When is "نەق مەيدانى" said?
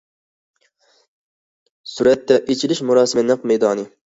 3.31-3.89